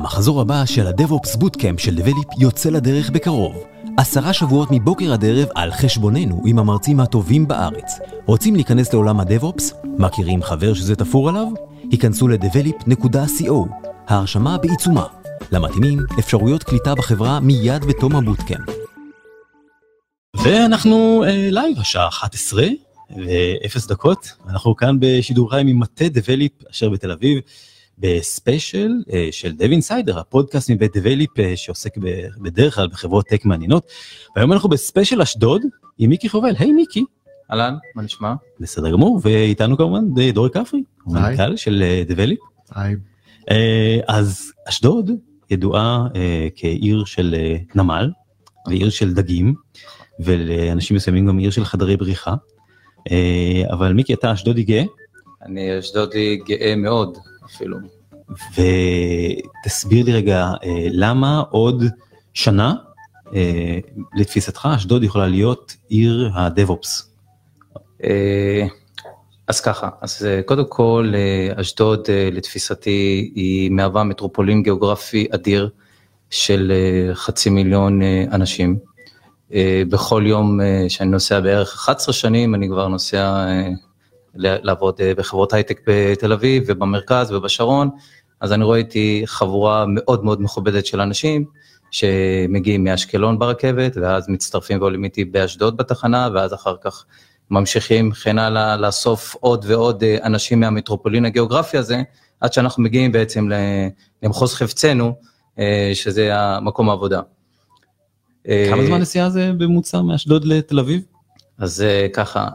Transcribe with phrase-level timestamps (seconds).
[0.00, 3.64] המחזור הבא של ה-DevOps Bootcamp של Develeap יוצא לדרך בקרוב.
[3.96, 7.98] עשרה שבועות מבוקר עד ערב על חשבוננו עם המרצים הטובים בארץ.
[8.26, 9.62] רוצים להיכנס לעולם ה-DevOps?
[9.98, 11.46] מכירים חבר שזה תפור עליו?
[11.90, 13.52] היכנסו ל- develeap.co.
[14.08, 15.06] ההרשמה בעיצומה.
[15.52, 18.68] למתאימים, אפשרויות קליטה בחברה מיד בתום ה bootcamp.
[20.44, 22.64] ואנחנו אה, live השעה 11
[23.16, 27.40] ו-0 דקות, אנחנו כאן בשידור חיים עם מטה Develeap אשר בתל אביב.
[28.00, 31.96] בספיישל אה, של Dev Insider הפודקאסט מבית Develeap אה, שעוסק
[32.42, 33.90] בדרך כלל בחברות טק מעניינות.
[34.36, 35.62] והיום אנחנו בספיישל אשדוד
[35.98, 37.04] עם מיקי חובל היי מיקי
[37.50, 38.34] אהלן, מה נשמע?
[38.60, 40.80] בסדר גמור ואיתנו כמובן ד- דורי כפרי
[41.14, 41.24] היי.
[41.24, 42.38] המנכ"ל של אה, Develeap.
[42.74, 42.96] היי.
[43.50, 45.10] אה, אז אשדוד
[45.50, 48.10] ידועה אה, כעיר של אה, נמל
[48.66, 49.54] ועיר של דגים
[50.20, 52.34] ולאנשים מסוימים גם עיר של חדרי בריחה.
[53.10, 54.84] אה, אבל מיקי אתה אשדודי גאה
[55.46, 57.18] אני אשדודי גאה מאוד
[57.54, 57.76] אפילו.
[59.64, 61.84] ותסביר לי רגע אה, למה עוד
[62.34, 62.74] שנה
[63.34, 63.78] אה,
[64.14, 67.10] לתפיסתך אשדוד יכולה להיות עיר הדב-אופס.
[68.04, 68.66] אה,
[69.48, 71.12] אז ככה, אז קודם כל
[71.54, 75.70] אשדוד לתפיסתי היא מהווה מטרופולין גיאוגרפי אדיר
[76.30, 76.72] של
[77.14, 78.00] חצי מיליון
[78.32, 78.78] אנשים.
[79.88, 83.46] בכל יום שאני נוסע בערך 11 שנים אני כבר נוסע
[84.34, 87.90] לעבוד אה, בחברות הייטק בתל אביב ובמרכז ובשרון,
[88.40, 91.44] אז אני רואה איתי חבורה מאוד מאוד מכובדת של אנשים
[91.90, 97.04] שמגיעים מאשקלון ברכבת ואז מצטרפים ועולים איתי באשדוד בתחנה ואז אחר כך
[97.50, 102.02] ממשיכים וכן הלאה לאסוף עוד ועוד אה, אנשים מהמטרופולין הגיאוגרפי הזה,
[102.40, 103.48] עד שאנחנו מגיעים בעצם
[104.22, 105.14] למחוז חפצנו,
[105.58, 107.20] אה, שזה המקום העבודה.
[108.70, 111.02] כמה זמן נסיעה זה בממוצע מאשדוד לתל אביב?
[111.58, 112.48] אז ככה,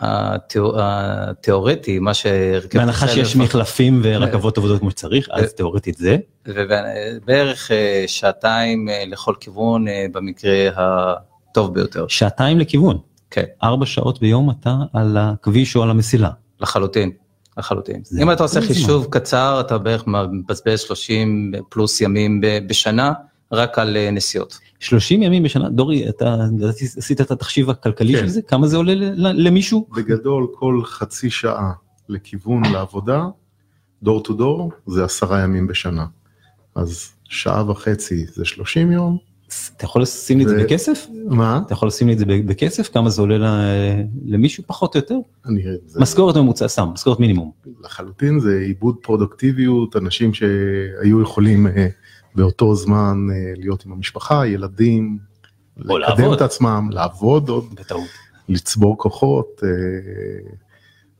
[0.00, 2.78] התיאורטי, מה שהרכב...
[2.78, 6.16] בהנחה שיש לפ- מחלפים ורכבות עובדות כמו שצריך אז תיאורטית זה.
[6.46, 12.06] ובערך אה, שעתיים אה, לכל כיוון אה, במקרה הטוב ביותר.
[12.08, 12.98] שעתיים לכיוון.
[13.30, 16.30] כן, ארבע שעות ביום אתה על הכביש או על המסילה.
[16.60, 17.10] לחלוטין,
[17.58, 18.02] לחלוטין.
[18.22, 19.06] אם אתה עושה חישוב.
[19.10, 23.12] קצר, אתה בערך מבזבז 30 פלוס ימים בשנה,
[23.52, 24.58] רק על אה, נסיעות.
[24.80, 26.36] 30 ימים בשנה דורי אתה
[26.96, 28.18] עשית את התחשיב הכלכלי כן.
[28.20, 29.86] של זה כמה זה עולה ל- ל- למישהו?
[29.96, 31.72] בגדול כל חצי שעה
[32.08, 33.26] לכיוון לעבודה,
[34.02, 36.06] דור טו דור, זה עשרה ימים בשנה.
[36.74, 39.18] אז שעה וחצי זה 30 יום.
[39.76, 41.06] אתה יכול לשים לי את זה בכסף?
[41.28, 41.60] מה?
[41.66, 45.00] אתה יכול לשים לי את זה ב- בכסף כמה זה עולה ל- למישהו פחות או
[45.00, 45.14] יותר?
[45.46, 47.50] אני, זה משכורת ממוצע סתם משכורת מינימום.
[47.84, 51.86] לחלוטין זה עיבוד פרודוקטיביות, אנשים שהיו יכולים אה,
[52.36, 55.18] באותו זמן אה, להיות עם המשפחה, ילדים,
[55.76, 56.32] לקדם לעבוד.
[56.32, 58.08] את עצמם, לעבוד עוד, בטעות.
[58.48, 59.68] לצבור כוחות, אה,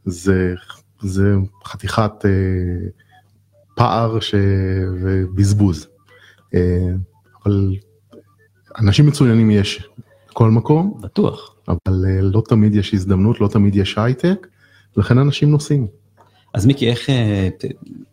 [0.04, 0.54] זה,
[1.00, 1.34] זה
[1.64, 2.88] חתיכת אה,
[3.74, 4.34] פער ש...
[5.02, 5.86] ובזבוז.
[7.44, 7.76] אבל
[8.78, 9.88] אנשים מצוינים יש
[10.30, 11.54] בכל מקום, בטוח.
[11.68, 14.46] אבל לא תמיד יש הזדמנות, לא תמיד יש הייטק,
[14.96, 15.86] לכן אנשים נוסעים.
[16.54, 17.10] אז מיקי איך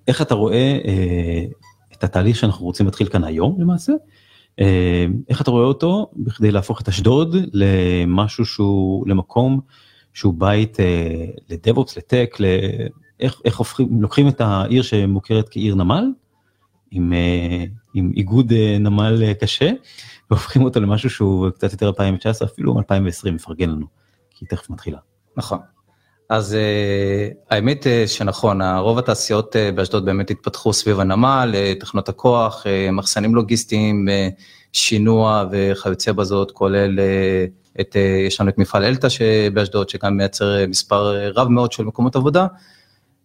[0.08, 1.46] איך אתה רואה אה,
[2.03, 3.94] את התהליך שאנחנו רוצים להתחיל כאן היום למעשה?
[4.59, 9.59] אה, איך אתה רואה אותו בכדי להפוך את אשדוד למשהו שהוא למקום
[10.13, 12.88] שהוא בית אה, לדב-אופס לטק ל-
[13.46, 16.06] איך הופכים לוקחים את העיר שמוכרת כעיר נמל
[16.92, 19.72] עם אה, עם איגוד אה, נמל אה, קשה
[20.31, 23.86] והופכים אותו למשהו שהוא קצת יותר 2019 אפילו 2020 מפרגן לנו
[24.30, 25.00] כי תכף מתחילה.
[25.38, 25.59] נכון.
[26.33, 32.09] אז uh, האמת uh, שנכון, רוב התעשיות uh, באשדוד באמת התפתחו סביב הנמל, uh, תחנות
[32.09, 34.41] הכוח, uh, מחסנים לוגיסטיים, uh,
[34.73, 40.63] שינוע וכיוצא בזאת, כולל uh, את, uh, יש לנו את מפעל אלתא שבאשדוד, שגם מייצר
[40.63, 42.47] uh, מספר רב מאוד של מקומות עבודה.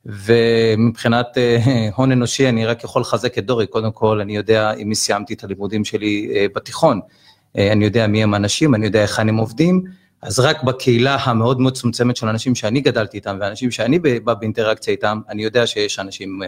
[0.07, 4.95] ומבחינת uh, הון אנושי אני רק יכול לחזק את דורי, קודם כל אני יודע מי
[4.95, 9.29] סיימתי את הלימודים שלי uh, בתיכון, uh, אני יודע מי הם האנשים, אני יודע היכן
[9.29, 9.83] הם עובדים,
[10.23, 14.93] אז רק בקהילה המאוד מאוד מצומצמת של אנשים שאני גדלתי איתם ואנשים שאני בא באינטראקציה
[14.93, 16.41] איתם, אני יודע שיש אנשים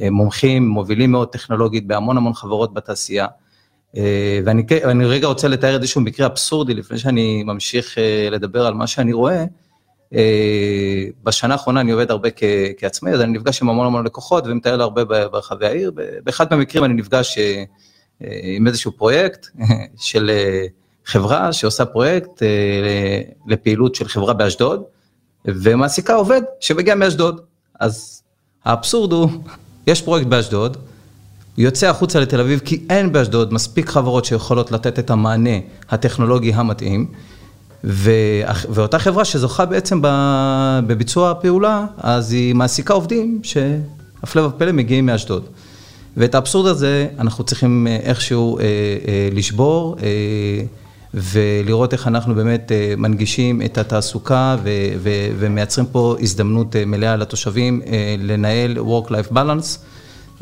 [0.00, 3.26] אה, מומחים, מובילים מאוד טכנולוגית בהמון המון חברות בתעשייה.
[3.96, 8.86] אה, ואני רגע רוצה לתאר איזשהו מקרה אבסורדי לפני שאני ממשיך אה, לדבר על מה
[8.86, 9.44] שאני רואה.
[10.14, 14.44] אה, בשנה האחרונה אני עובד הרבה כ- כעצמאי, אז אני נפגש עם המון המון לקוחות
[14.46, 15.92] ומטייל הרבה ברחבי העיר.
[16.24, 17.64] באחד מהמקרים אני נפגש אה,
[18.22, 19.46] אה, עם איזשהו פרויקט
[19.96, 20.66] של אה,
[21.10, 22.48] חברה שעושה פרויקט אה,
[23.46, 24.82] לפעילות של חברה באשדוד,
[25.44, 27.40] ומעסיקה עובד שמגיע מאשדוד.
[27.80, 28.22] אז
[28.64, 29.30] האבסורד הוא,
[29.86, 30.76] יש פרויקט באשדוד,
[31.58, 35.56] יוצא החוצה לתל אביב כי אין באשדוד מספיק חברות שיכולות לתת את המענה
[35.90, 37.06] הטכנולוגי המתאים,
[37.84, 40.00] ואח- ואותה חברה שזוכה בעצם
[40.86, 45.44] בביצוע הפעולה, אז היא מעסיקה עובדים שהפלא ופלא מגיעים מאשדוד.
[46.16, 48.58] ואת האבסורד הזה אנחנו צריכים איכשהו
[49.32, 49.96] לשבור.
[51.14, 54.56] ולראות איך אנחנו באמת מנגישים את התעסוקה
[55.38, 57.80] ומייצרים פה הזדמנות מלאה לתושבים
[58.18, 59.78] לנהל Work-Life Balance.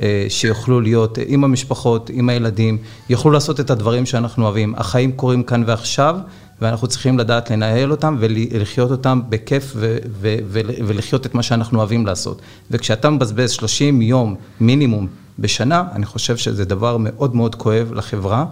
[0.02, 2.78] אה, שיוכלו להיות עם המשפחות, עם הילדים,
[3.08, 4.74] יוכלו לעשות את הדברים שאנחנו אוהבים.
[4.76, 6.16] החיים קורים כאן ועכשיו,
[6.60, 11.78] ואנחנו צריכים לדעת לנהל אותם ולחיות אותם בכיף ו- ו- ו- ולחיות את מה שאנחנו
[11.78, 12.42] אוהבים לעשות.
[12.70, 15.06] וכשאתה מבזבז 30 יום מינימום
[15.38, 18.44] בשנה, אני חושב שזה דבר מאוד מאוד כואב לחברה,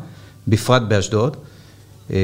[0.49, 1.37] בפרט באשדוד.
[2.13, 2.17] אה,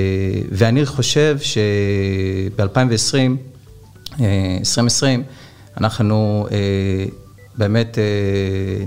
[0.50, 3.36] ואני חושב שב-2020, 2020,
[5.20, 5.24] אה,
[5.76, 6.46] אנחנו
[7.58, 8.04] באמת אה,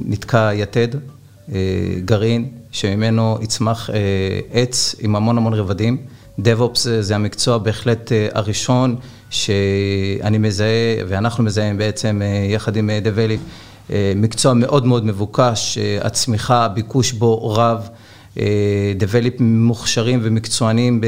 [0.06, 0.88] נתקע יתד,
[2.06, 3.90] גרעין, שממנו יצמח
[4.52, 5.98] עץ עם המון המון רבדים.
[6.40, 8.96] DevOps זה המקצוע בהחלט הראשון
[9.30, 17.56] שאני מזהה, ואנחנו מזהים בעצם יחד עם Develop, מקצוע מאוד מאוד מבוקש, הצמיחה, הביקוש בו
[17.56, 17.90] רב.
[18.98, 21.02] דבליפ מוכשרים ומקצוענים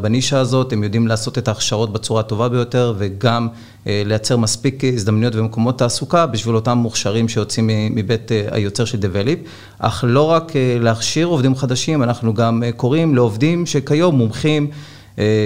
[0.00, 3.48] בנישה הזאת, הם יודעים לעשות את ההכשרות בצורה הטובה ביותר וגם
[3.86, 9.38] אה, לייצר מספיק הזדמנויות ומקומות תעסוקה בשביל אותם מוכשרים שיוצאים מבית אה, היוצר של Develeap,
[9.78, 14.66] אך לא רק אה, להכשיר עובדים חדשים, אנחנו גם קוראים לעובדים שכיום מומחים,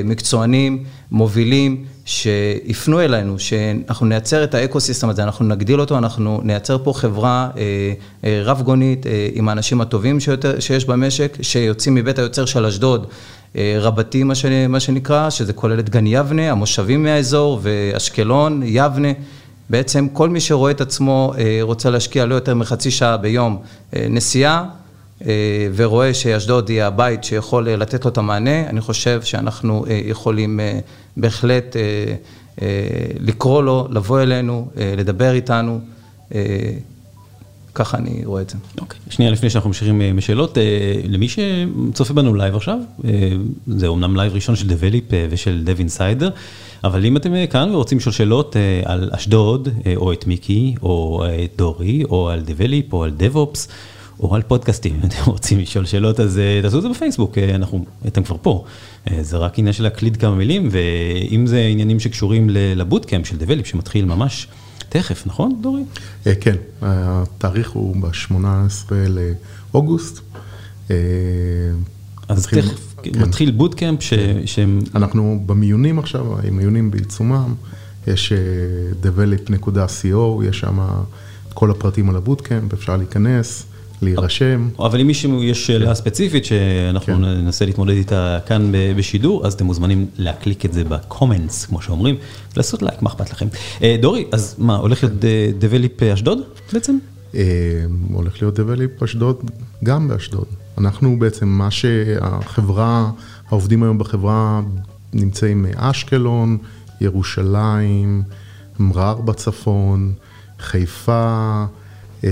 [0.05, 6.79] מקצוענים, מובילים, שיפנו אלינו, שאנחנו נייצר את ה ecosystem הזה, אנחנו נגדיל אותו, אנחנו נייצר
[6.85, 7.51] פה חברה
[8.45, 13.07] רב גונית עם האנשים הטובים ביותר, שיש במשק, שיוצאים מבית היוצר של אשדוד.
[13.57, 14.45] אה, רבתי, מה, ש...
[14.69, 19.09] מה שנקרא, שזה כולל את גן יבנה, המושבים מהאזור ואשקלון, יבנה.
[19.71, 23.59] בעצם כל מי שרואה את עצמו אה, רוצה להשקיע לא יותר מחצי שעה ביום
[23.97, 24.65] אה, נסיעה
[25.77, 30.61] ורואה שאשדוד היא הבית שיכול לתת לו את המענה, אני חושב שאנחנו יכולים
[31.17, 31.77] בהחלט
[33.21, 35.81] לקרוא לו, לבוא אלינו, לדבר איתנו.
[37.75, 38.57] ככה אני רואה את זה.
[38.81, 39.15] אוקיי, okay.
[39.15, 40.63] שנייה לפני שאנחנו ממשיכים אה, משאלות, אה,
[41.05, 43.11] למי שצופה בנו לייב עכשיו, אה,
[43.67, 46.31] זה אומנם לייב ראשון של Develeap ושל Dev Insider,
[46.85, 52.05] אבל אם אתם כאן ורוצים לשאול שאלות על אשדוד, או את מיקי, או את דורי,
[52.05, 53.69] או על Develeap, או על DevOps,
[54.21, 58.23] או על פודקאסטים, אם אתם רוצים לשאול שאלות, אז תעשו את זה בפייסבוק, אנחנו, אתם
[58.23, 58.65] כבר פה.
[59.21, 63.67] זה רק עניין של להקליד כמה מילים, ואם זה עניינים שקשורים ל bootcamp של Develeap,
[63.67, 64.49] שמתחיל ממש...
[64.99, 65.83] תכף, נכון, דורי?
[66.27, 68.93] אה, כן, התאריך הוא ב-18
[69.73, 70.21] לאוגוסט.
[70.91, 70.97] אה,
[72.29, 73.23] אז תכף, כן.
[73.23, 74.01] מתחיל bootcamp
[74.47, 74.81] שהם...
[74.95, 77.55] אנחנו במיונים עכשיו, המיונים בעיצומם,
[78.07, 78.39] יש אה,
[79.03, 80.79] develeap.com, יש שם
[81.55, 83.67] כל הפרטים על ה bootcamp, אפשר להיכנס.
[84.03, 84.69] להירשם.
[84.79, 87.25] אבל אם מישהו יש שאלה ספציפית שאנחנו כן.
[87.25, 92.17] ננסה להתמודד איתה כאן בשידור, אז אתם מוזמנים להקליק את זה ב comments, כמו שאומרים,
[92.57, 93.47] לעשות לייק, מה אכפת לכם.
[93.83, 95.17] אה, דורי, אז מה, הולך להיות
[95.59, 96.39] דבליפ אשדוד
[96.73, 96.99] בעצם?
[97.35, 97.41] אה,
[98.13, 99.51] הולך להיות דבליפ אשדוד
[99.85, 100.47] גם באשדוד.
[100.79, 103.11] אנחנו בעצם, מה שהחברה,
[103.49, 104.61] העובדים היום בחברה
[105.13, 106.59] נמצאים מאשקלון,
[107.01, 108.23] ירושלים,
[108.79, 110.13] מרר בצפון,
[110.59, 111.65] חיפה,
[112.25, 112.31] אה,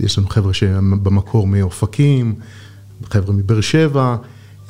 [0.00, 2.34] יש לנו חבר'ה שבמקור מאופקים,
[3.10, 4.16] חבר'ה מבאר שבע,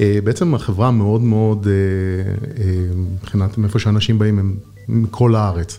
[0.00, 2.32] אה, בעצם החברה מאוד מאוד, אה,
[2.64, 4.56] אה, מבחינת מאיפה שאנשים באים, הם
[4.88, 5.78] מכל הארץ.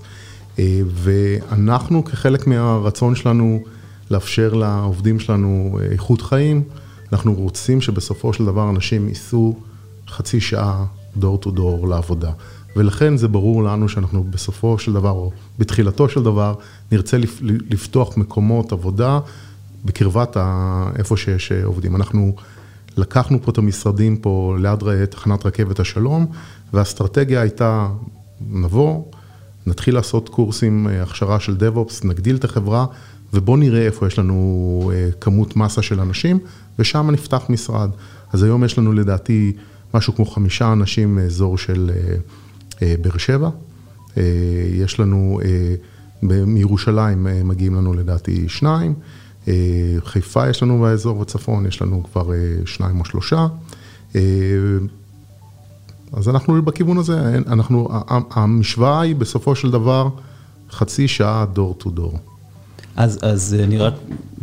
[0.93, 3.63] ואנחנו כחלק מהרצון שלנו
[4.11, 6.63] לאפשר לעובדים שלנו איכות חיים,
[7.13, 9.59] אנחנו רוצים שבסופו של דבר אנשים ייסעו
[10.07, 10.85] חצי שעה
[11.17, 12.31] דור טו דור לעבודה.
[12.75, 16.53] ולכן זה ברור לנו שאנחנו בסופו של דבר, או בתחילתו של דבר,
[16.91, 17.17] נרצה
[17.69, 19.19] לפתוח מקומות עבודה
[19.85, 20.37] בקרבת
[20.95, 21.95] איפה שיש עובדים.
[21.95, 22.35] אנחנו
[22.97, 26.25] לקחנו פה את המשרדים פה ליד תחנת רכבת השלום,
[26.73, 27.87] והאסטרטגיה הייתה,
[28.49, 29.03] נבוא,
[29.67, 32.85] נתחיל לעשות קורסים, אה, הכשרה של DevOps, נגדיל את החברה,
[33.33, 36.39] ובואו נראה איפה יש לנו אה, כמות מסה של אנשים,
[36.79, 37.89] ושם נפתח משרד.
[38.33, 39.53] אז היום יש לנו לדעתי
[39.93, 41.91] משהו כמו חמישה אנשים מאזור של
[42.81, 43.49] אה, באר שבע.
[44.73, 45.39] יש לנו,
[46.21, 48.93] מירושלים מגיעים לנו לדעתי שניים.
[50.05, 52.29] חיפה יש לנו באזור בצפון, יש לנו כבר
[52.65, 53.47] שניים או שלושה.
[56.13, 57.89] אז אנחנו בכיוון הזה, אנחנו,
[58.31, 60.09] המשוואה היא בסופו של דבר
[60.71, 62.19] חצי שעה דור טו דור.
[62.95, 63.93] אז, אז אני רק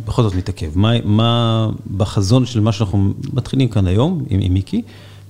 [0.07, 4.83] בכל זאת מתעכב, מה, מה בחזון של מה שאנחנו מתחילים כאן היום עם, עם מיקי,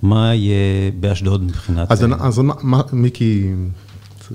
[0.02, 1.92] מה יהיה באשדוד מבחינת...
[1.92, 3.54] אז, אז מה, מיקי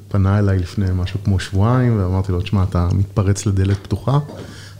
[0.07, 4.19] פנה אליי לפני משהו כמו שבועיים ואמרתי לו, תשמע, אתה מתפרץ לדלת פתוחה.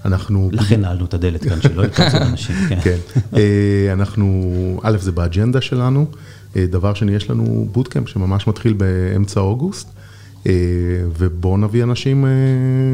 [0.05, 0.49] אנחנו...
[0.51, 2.79] לכן נעלנו את הדלת כאן, שלא יקרצו אנשים, כן.
[2.83, 2.97] כן.
[3.35, 6.05] אה, אנחנו, א', זה באג'נדה שלנו.
[6.55, 9.89] אה, דבר שני, יש לנו בוטקאמפ שממש מתחיל באמצע אוגוסט,
[10.47, 10.53] אה,
[11.17, 12.25] ובואו נביא אנשים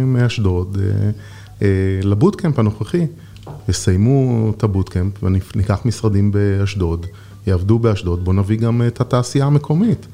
[0.06, 0.78] מאשדוד
[2.04, 3.06] לבוטקאמפ הנוכחי,
[3.70, 7.06] יסיימו את ה bootcamp וניקח משרדים באשדוד,
[7.48, 10.08] יעבדו באשדוד, בואו נביא גם את התעשייה המקומית.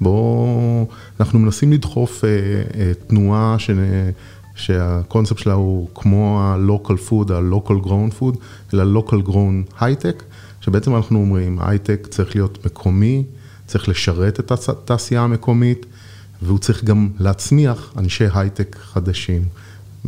[0.00, 0.86] בואו,
[1.20, 2.24] אנחנו מנסים לדחוף
[3.06, 3.70] תנועה ש...
[4.58, 8.36] שהקונספט שלה הוא כמו ה-local food, ה-local grown food,
[8.74, 10.22] אלא local grown high-tech,
[10.60, 13.24] שבעצם אנחנו אומרים, הייטק צריך להיות מקומי,
[13.66, 15.86] צריך לשרת את התעשייה המקומית,
[16.42, 19.42] והוא צריך גם להצמיח אנשי הייטק חדשים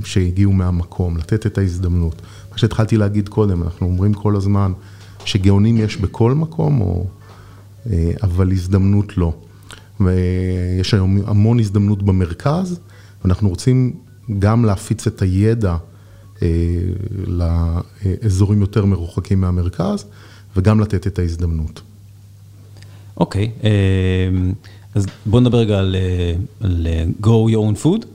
[0.04, 2.22] שהגיעו מהמקום, לתת את ההזדמנות.
[2.52, 4.72] מה שהתחלתי להגיד קודם, אנחנו אומרים כל הזמן
[5.24, 7.06] שגאונים יש בכל מקום, או,
[7.90, 9.32] אה, אבל הזדמנות לא.
[10.00, 12.80] ויש היום המון הזדמנות במרכז,
[13.24, 13.92] ואנחנו רוצים
[14.38, 15.76] גם להפיץ את הידע
[16.42, 16.48] אה,
[17.26, 20.04] לאזורים יותר מרוחקים מהמרכז,
[20.56, 21.80] וגם לתת את ההזדמנות.
[23.16, 23.70] אוקיי, okay, אה,
[24.94, 25.96] אז בוא נדבר רגע על,
[26.60, 26.86] על
[27.22, 28.06] grow your own food.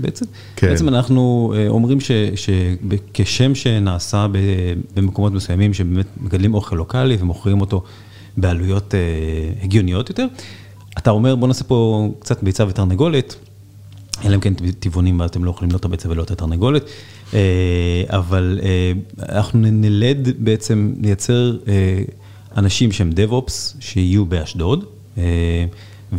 [0.00, 0.26] בעצם.
[0.56, 0.68] כן.
[0.68, 4.26] בעצם אנחנו אומרים ש, שכשם שנעשה
[4.96, 7.82] במקומות מסוימים שבאמת מגדלים אוכל לוקאלי ומוכרים אותו
[8.36, 8.94] בעלויות
[9.62, 10.26] הגיוניות יותר,
[10.98, 13.36] אתה אומר, בוא נעשה פה קצת ביצה ותרנגולת,
[14.24, 16.84] אלא אם כן טבעונים ואתם לא יכולים לא את הביצה ולא את התרנגולת,
[17.34, 18.92] אה, אבל אה,
[19.28, 22.02] אנחנו נלד בעצם לייצר אה,
[22.56, 24.84] אנשים שהם DevOps, שיהיו באשדוד,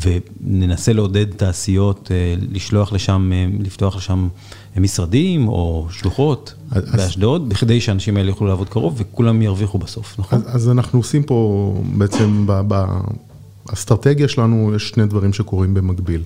[0.01, 2.11] וננסה לעודד תעשיות,
[2.51, 4.27] לשלוח לשם, לפתוח לשם
[4.77, 10.39] משרדים או שלוחות אז, באשדוד, בכדי שהאנשים האלה יוכלו לעבוד קרוב וכולם ירוויחו בסוף, נכון?
[10.45, 12.61] אז, אז אנחנו עושים פה בעצם ב...
[12.67, 12.85] ב
[13.69, 16.21] האסטרטגיה שלנו, יש שני דברים שקורים במקביל.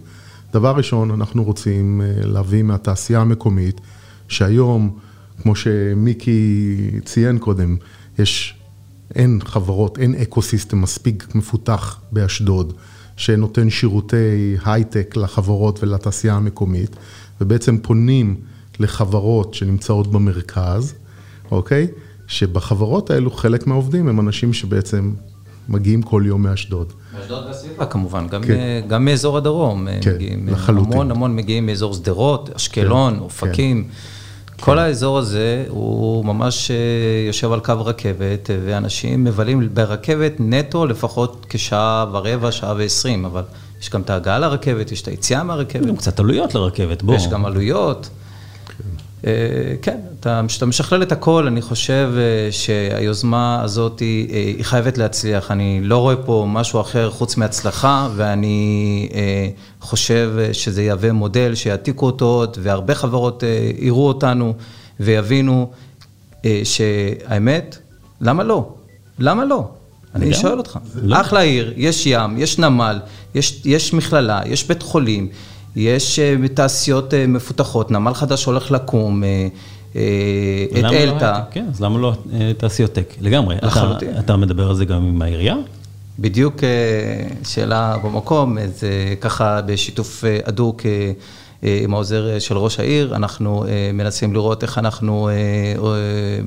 [0.53, 3.81] דבר ראשון, אנחנו רוצים אה, להביא מהתעשייה המקומית,
[4.27, 4.97] שהיום,
[5.41, 6.75] כמו שמיקי
[7.05, 7.77] ציין קודם,
[8.19, 8.55] יש,
[9.15, 12.73] אין חברות, אין אקו סיסטם מספיק מפותח באשדוד,
[13.17, 16.95] שנותן שירותי הייטק לחברות ולתעשייה המקומית,
[17.41, 18.35] ובעצם פונים
[18.79, 20.93] לחברות שנמצאות במרכז,
[21.51, 21.87] אוקיי?
[22.27, 25.13] שבחברות האלו חלק מהעובדים הם אנשים שבעצם
[25.69, 26.93] מגיעים כל יום מאשדוד.
[27.19, 28.81] מאשדוד והסביבה כמובן, גם, כן.
[28.88, 29.88] גם מאזור הדרום.
[30.01, 30.93] כן, מגיעים, לחלוטין.
[30.93, 33.83] המון המון מגיעים מאזור שדרות, אשקלון, כן, אופקים.
[33.83, 33.89] כן.
[34.59, 34.77] כל כן.
[34.77, 36.75] האזור הזה הוא ממש אה,
[37.27, 43.43] יושב על קו רכבת, ואנשים מבלים ברכבת נטו לפחות כשעה ורבע, שעה ועשרים, אבל
[43.81, 45.86] יש גם את ההגעה לרכבת, יש את היציאה מהרכבת.
[45.86, 47.15] גם קצת עלויות לרכבת, בוא.
[47.15, 48.09] יש גם עלויות.
[49.25, 49.31] אה,
[49.81, 49.97] כן,
[50.47, 55.51] כשאתה משכלל את הכל, אני חושב אה, שהיוזמה הזאת היא, אה, היא חייבת להצליח.
[55.51, 59.09] אני לא רואה פה משהו אחר חוץ מהצלחה, ואני
[59.81, 63.43] חושב שזה יהווה מודל שיעתיקו אותו עוד, והרבה חברות
[63.79, 64.53] יראו אותנו
[65.00, 65.71] ויבינו
[66.63, 67.77] שהאמת,
[68.21, 68.74] למה לא?
[69.19, 69.69] למה לא?
[70.15, 70.79] אני שואל אותך.
[70.95, 71.21] לא.
[71.21, 73.00] אחלה עיר, יש ים, יש נמל,
[73.36, 75.29] יש, יש מכללה, יש בית חולים.
[75.77, 79.48] יש אה, תעשיות אה, מפותחות, נמל חדש הולך לקום, אה,
[80.77, 81.39] את לא אלתא.
[81.51, 82.13] כן, אז למה לא
[82.57, 83.13] תעשיות טק?
[83.22, 83.55] לגמרי.
[83.62, 84.10] לחלוטין.
[84.19, 85.55] אתה מדבר על זה גם עם העירייה?
[86.19, 86.55] בדיוק
[87.43, 90.81] שאלה במקום, זה ככה בשיתוף הדוק
[91.63, 95.29] עם העוזר של ראש העיר, אנחנו מנסים לראות איך אנחנו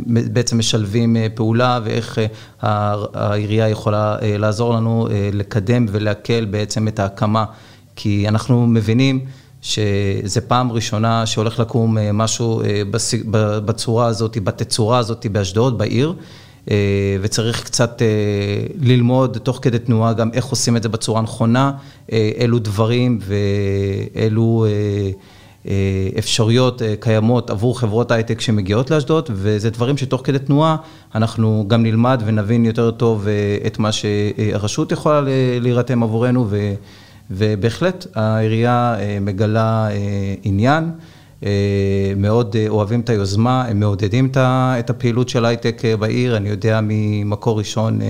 [0.07, 2.19] בעצם משלבים פעולה ואיך
[2.61, 7.45] העירייה יכולה לעזור לנו לקדם ולהקל בעצם את ההקמה.
[7.97, 9.21] כי אנחנו מבינים
[9.63, 12.83] שזה פעם ראשונה שהולך לקום אה, משהו אה,
[13.65, 16.15] בצורה הזאת, בתצורה הזאת באשדוד, בעיר,
[16.71, 16.77] אה,
[17.21, 18.03] וצריך קצת
[18.81, 21.73] ללמוד תוך כדי תנועה גם איך עושים את זה בצורה נכונה,
[22.13, 24.67] אילו דברים ואילו
[26.19, 30.77] אפשרויות קיימות עבור חברות הייטק שמגיעות לאשדוד, וזה דברים שתוך כדי תנועה
[31.15, 33.27] אנחנו גם נלמד ונבין יותר טוב
[33.67, 35.21] את מה שהרשות יכולה
[35.61, 36.49] להירתם עבורנו.
[37.31, 40.91] ובהחלט העירייה אה, מגלה אה, עניין,
[41.45, 47.59] אה, מאוד אוהבים את היוזמה, הם מעודדים את הפעילות של הייטק בעיר, אני יודע ממקור
[47.59, 48.01] ראשון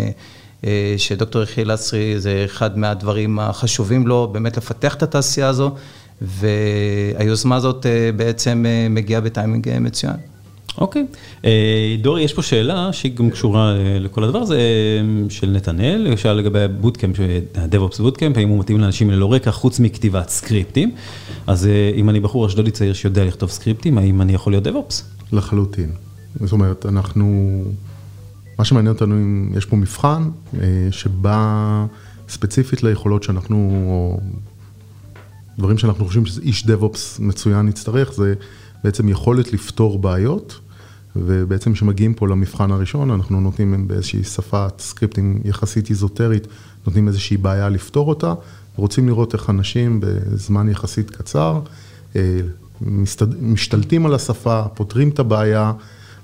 [0.96, 5.74] שדוקטור יחיאל לסרי זה אחד מהדברים החשובים לו, באמת לפתח את התעשייה הזו,
[6.20, 7.86] והיוזמה הזאת
[8.16, 10.16] בעצם מגיעה בטיימינג מצוין.
[10.78, 11.06] אוקיי.
[11.44, 16.16] אה, דורי, יש פה שאלה שהיא גם קשורה אה, לכל הדבר הזה, אה, של נתנאל,
[16.16, 17.20] שאלה לגבי ה bootcamp,
[17.54, 20.90] ה-DevOps bootcamp, האם הוא מתאים לאנשים ללא רקע חוץ מכתיבת סקריפטים.
[21.46, 25.02] אז אם אני בחור אשדודי צעיר שיודע לכתוב סקריפטים, האם אני יכול להיות DevOps?
[25.32, 25.90] לחלוטין.
[26.40, 27.64] זאת אומרת, אנחנו,
[28.58, 30.30] מה שמעניין אותנו, אם יש פה מבחן
[30.90, 31.84] שבא
[32.28, 34.20] ספציפית ליכולות שאנחנו,
[35.58, 38.34] דברים שאנחנו חושבים שאיש DevOps מצוין יצטרך, זה
[38.84, 40.60] בעצם יכולת לפתור בעיות,
[41.16, 46.46] ובעצם כשמגיעים פה למבחן הראשון, אנחנו נותנים באיזושהי שפת סקריפטים יחסית איזוטרית,
[46.86, 48.34] נותנים איזושהי בעיה לפתור אותה,
[48.78, 51.60] ורוצים לראות איך אנשים בזמן יחסית קצר,
[52.16, 52.40] אה,
[52.80, 53.42] מסתד...
[53.42, 55.72] משתלטים על השפה, פותרים את הבעיה.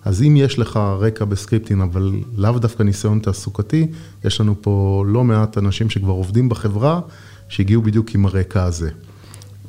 [0.05, 3.87] אז אם יש לך רקע בסקריפטים, אבל לאו דווקא ניסיון תעסוקתי,
[4.25, 7.01] יש לנו פה לא מעט אנשים שכבר עובדים בחברה,
[7.49, 8.91] שהגיעו בדיוק עם הרקע הזה.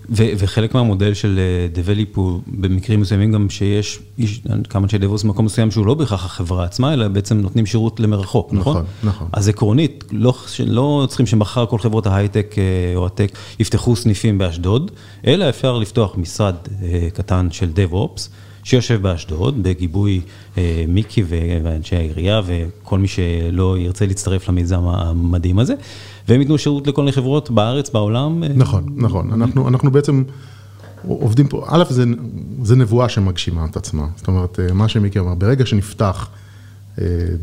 [0.09, 1.39] ו- וחלק מהמודל של
[1.71, 6.25] דבליפ הוא במקרים מסוימים גם שיש איש, כמה אנשי דבוס במקום מסוים שהוא לא בהכרח
[6.25, 8.73] החברה עצמה, אלא בעצם נותנים שירות למרחוק, נכון?
[8.73, 9.27] נכון, נכון.
[9.31, 10.33] אז עקרונית, לא,
[10.65, 12.55] לא צריכים שמחר כל חברות ההייטק
[12.95, 14.91] או הטק יפתחו סניפים באשדוד,
[15.27, 16.55] אלא אפשר לפתוח משרד
[17.13, 18.29] קטן של DevOps.
[18.67, 20.21] שיושב באשדוד, בגיבוי
[20.57, 21.23] אה, מיקי
[21.63, 25.73] ואנשי העירייה וכל מי שלא ירצה להצטרף למיזם המדהים הזה,
[26.27, 28.43] והם ייתנו שירות לכל מיני חברות בארץ, בעולם.
[28.55, 30.23] נכון, נכון, אנחנו, אנחנו בעצם
[31.07, 32.03] עובדים פה, א', זה,
[32.63, 36.29] זה נבואה שמגשימה את עצמה, זאת אומרת, מה שמיקי אמר, ברגע שנפתח,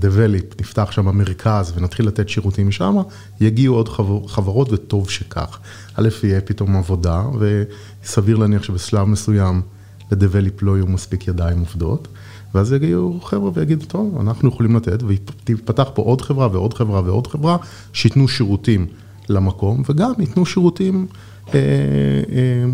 [0.00, 2.96] develop, נפתח שם המרכז ונתחיל לתת שירותים משם,
[3.40, 3.88] יגיעו עוד
[4.26, 5.58] חברות וטוב שכך.
[5.94, 9.62] א', יהיה פתאום עבודה, וסביר להניח שבשלב מסוים,
[10.12, 12.08] לדבליפ לא יהיו מספיק ידיים עובדות,
[12.54, 15.02] ואז יגיעו חבר'ה ויגידו, טוב, אנחנו יכולים לתת,
[15.46, 17.56] ויפתח פה עוד חברה ועוד חברה ועוד חברה,
[17.92, 18.86] שייתנו שירותים
[19.28, 21.06] למקום, וגם ייתנו שירותים
[21.54, 22.64] אה, אה,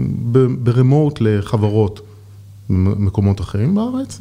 [0.62, 2.00] ברמוט לחברות
[2.70, 4.18] במקומות אחרים בארץ,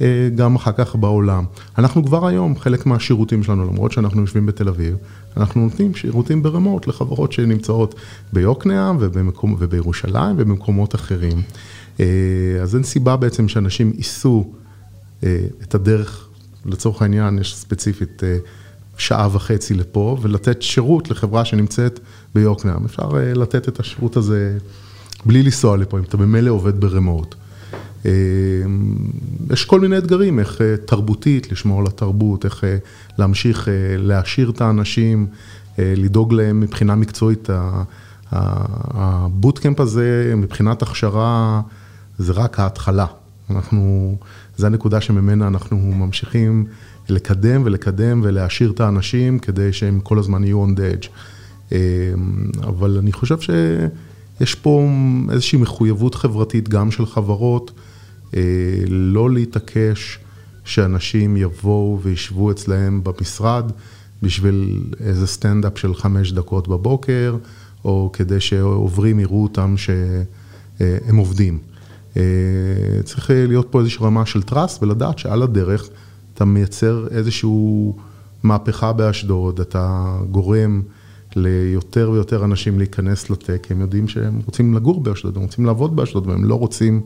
[0.00, 1.44] אה, אחר כך בעולם.
[1.78, 4.96] אנחנו כבר היום, חלק מהשירותים שלנו, למרות שאנחנו יושבים בתל אביב,
[5.36, 7.94] אנחנו נותנים שירותים ברמות לחברות שנמצאות
[8.32, 11.42] ביוקנעם ובמקום, ובירושלים ובמקומות אחרים.
[12.62, 14.52] אז אין סיבה בעצם שאנשים ייסעו
[15.62, 16.28] את הדרך,
[16.66, 18.22] לצורך העניין, יש ספציפית
[18.96, 22.00] שעה וחצי לפה, ולתת שירות לחברה שנמצאת
[22.34, 22.84] ביוקנעם.
[22.84, 24.58] אפשר לתת את השירות הזה
[25.26, 27.34] בלי לנסוע לפה, אם אתה במילא עובד ברמות.
[29.50, 32.64] יש כל מיני אתגרים, איך תרבותית, לשמור על התרבות, איך
[33.18, 33.68] להמשיך
[33.98, 35.26] להעשיר את האנשים,
[35.78, 37.48] לדאוג להם מבחינה מקצועית.
[38.32, 41.60] הבוטקאמפ הזה, מבחינת הכשרה,
[42.18, 43.06] זה רק ההתחלה.
[43.50, 44.16] אנחנו,
[44.56, 46.64] זו הנקודה שממנה אנחנו ממשיכים
[47.08, 51.08] לקדם ולקדם ולהעשיר את האנשים, כדי שהם כל הזמן יהיו on the edge.
[52.62, 54.88] אבל אני חושב שיש פה
[55.30, 57.70] איזושהי מחויבות חברתית גם של חברות.
[58.88, 60.18] לא להתעקש
[60.64, 63.72] שאנשים יבואו וישבו אצלהם במשרד
[64.22, 67.36] בשביל איזה סטנדאפ של חמש דקות בבוקר,
[67.84, 71.58] או כדי שעוברים יראו אותם שהם עובדים.
[73.04, 75.88] צריך להיות פה איזושהי רמה של trust ולדעת שעל הדרך
[76.34, 77.50] אתה מייצר איזושהי
[78.42, 80.82] מהפכה באשדוד, אתה גורם
[81.36, 86.26] ליותר ויותר אנשים להיכנס לטק, הם יודעים שהם רוצים לגור באשדוד, הם רוצים לעבוד באשדוד
[86.26, 87.00] והם לא רוצים...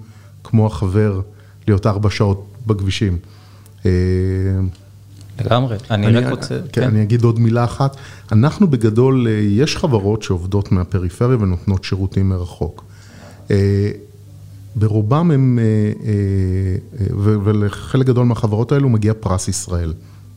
[0.51, 1.21] כמו החבר,
[1.69, 3.19] להיות ארבע שעות בכבישים.
[5.45, 6.61] לגמרי, אני רק רוצה...
[6.73, 7.97] כן, אני אגיד עוד מילה אחת.
[8.33, 12.85] אנחנו בגדול, יש חברות שעובדות מהפריפריה ונותנות שירותים מרחוק.
[14.77, 15.59] ברובם הם,
[17.25, 19.93] ולחלק גדול מהחברות האלו מגיע פרס ישראל,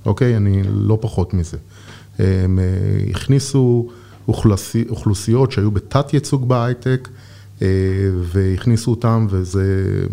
[0.05, 0.37] אוקיי?
[0.37, 1.57] אני לא פחות מזה.
[2.19, 2.59] הם
[3.09, 3.89] הכניסו
[4.89, 7.09] אוכלוסיות שהיו בתת ייצוג בהייטק,
[8.33, 10.05] והכניסו אותם וזה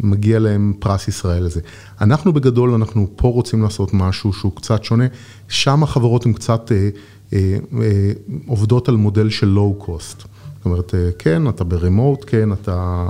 [0.00, 1.60] מגיע להם פרס ישראל לזה.
[2.00, 5.06] אנחנו בגדול, אנחנו פה רוצים לעשות משהו שהוא קצת שונה,
[5.48, 6.88] שם החברות הן קצת אה,
[7.32, 8.12] אה, אה,
[8.46, 10.22] עובדות על מודל של לואו קוסט.
[10.56, 13.06] זאת אומרת, אה, כן, אתה ברמוט, כן, אתה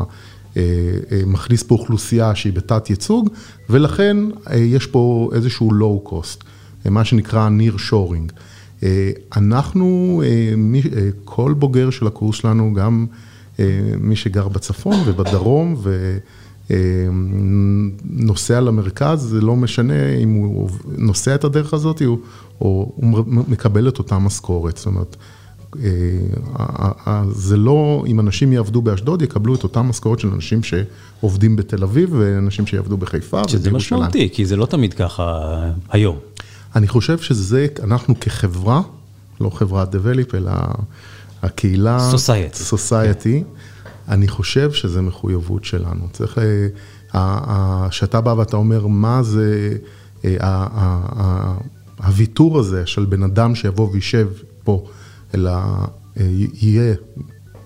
[0.56, 0.62] אה,
[1.12, 3.28] אה, מכניס פה אוכלוסייה שהיא בתת ייצוג,
[3.70, 4.16] ולכן
[4.50, 6.44] אה, יש פה איזשהו לואו קוסט,
[6.84, 8.32] מה שנקרא ניר שורינג.
[9.36, 10.22] אנחנו,
[11.24, 13.06] כל בוגר של הקורס שלנו, גם
[13.98, 15.76] מי שגר בצפון ובדרום
[16.70, 22.02] ונוסע למרכז, זה לא משנה אם הוא נוסע את הדרך הזאת
[22.60, 24.76] או הוא מקבל את אותה משכורת.
[24.76, 25.16] זאת אומרת,
[27.30, 32.12] זה לא, אם אנשים יעבדו באשדוד, יקבלו את אותה משכורת של אנשים שעובדים בתל אביב
[32.12, 35.40] ואנשים שיעבדו בחיפה שזה משמעותי, כי זה לא תמיד ככה
[35.90, 36.16] היום.
[36.76, 38.82] אני חושב שזה, אנחנו כחברה,
[39.40, 40.52] לא חברת Develop, אלא
[41.42, 43.44] הקהילה, Society, Society
[44.08, 46.08] אני חושב שזה מחויבות שלנו.
[46.12, 46.38] צריך,
[47.90, 49.76] כשאתה בא ואתה אומר, מה זה
[51.98, 54.28] הוויתור הזה של בן אדם שיבוא וישב
[54.64, 54.86] פה,
[55.34, 55.52] אלא
[56.16, 56.94] יהיה,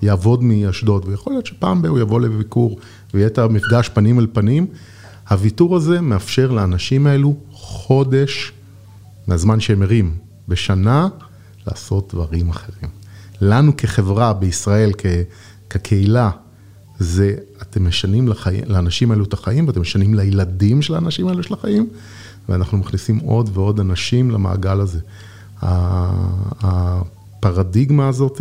[0.03, 2.79] יעבוד מאשדוד, ויכול להיות שפעם בה הוא יבוא לביקור
[3.15, 4.67] ויהיה את המפגש פנים אל פנים,
[5.31, 8.53] הוויתור הזה מאפשר לאנשים האלו חודש
[9.27, 10.15] מהזמן שהם מרים
[10.49, 11.09] בשנה
[11.67, 12.96] לעשות דברים אחרים.
[13.41, 14.93] לנו כחברה בישראל,
[15.71, 16.31] כקהילה,
[16.99, 21.55] זה אתם משנים לחיים, לאנשים האלו את החיים ואתם משנים לילדים של האנשים האלו של
[21.55, 21.89] החיים,
[22.49, 24.99] ואנחנו מכניסים עוד ועוד אנשים למעגל הזה.
[27.43, 28.41] הפרדיגמה הזאת,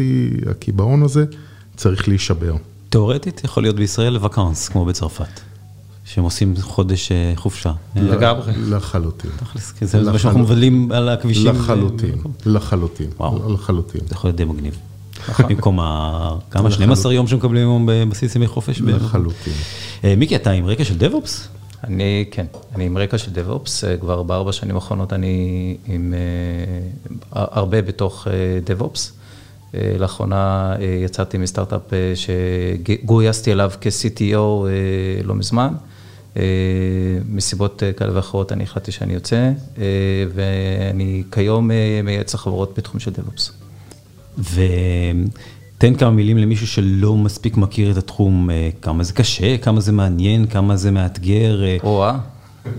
[0.52, 1.26] הקיבעון הזה,
[1.76, 2.56] צריך להישבר.
[2.90, 5.40] תיאורטית יכול להיות בישראל וואקאנס, כמו בצרפת,
[6.06, 7.72] שהם עושים חודש אה, חופשה.
[7.96, 8.54] לגמרי.
[8.70, 9.32] לחלוטין.
[9.38, 11.48] תכלס, זה מה שאנחנו מבלים על הכבישים.
[11.48, 12.16] לחלוטין,
[12.46, 13.54] לחלוטין, וואו.
[13.54, 14.02] לחלוטין.
[14.08, 14.78] זה יכול להיות די מגניב.
[15.40, 16.36] במקום ה...
[16.52, 16.72] כמה?
[16.72, 18.82] 12 יום שמקבלים היום בבסיס ימי חופש?
[18.82, 19.54] לחלוטין.
[20.04, 21.48] אה, מיקי, אתה עם רקע של דב-אופס?
[21.84, 26.14] אני, כן, אני עם רקע של DevOps, אה, כבר בארבע שנים האחרונות אני עם
[27.32, 28.28] הרבה בתוך.
[28.28, 31.82] אה, לאחרונה יצאתי מסטארט-אפ
[32.16, 34.66] שגויסתי אליו כ-CTO
[35.24, 35.74] לא מזמן.
[36.38, 36.42] אה,
[37.30, 39.84] מסיבות אה, כאלה ואחרות אני החלטתי שאני יוצא, אה,
[40.34, 41.72] ואני כיום
[42.04, 43.52] מייעץ לחברות בתחום של DevOps.
[44.38, 48.50] ותן כמה מילים למישהו שלא מספיק מכיר את התחום,
[48.82, 51.60] כמה זה קשה, כמה זה מעניין, כמה זה מאתגר.
[51.84, 52.18] או-אה,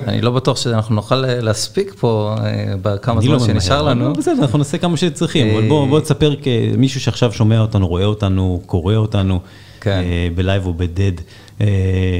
[0.06, 2.34] אני לא בטוח שאנחנו נוכל להספיק פה
[2.82, 4.12] בכמה אני זמן לא שנשאר לנו.
[4.12, 8.94] בסדר, אנחנו נעשה כמה שצריכים, אבל בוא תספר כמישהו שעכשיו שומע אותנו, רואה אותנו, קורא
[8.94, 9.40] אותנו,
[9.86, 10.02] כן.
[10.04, 11.12] אה, בלייב או בדד,
[11.60, 11.66] אה,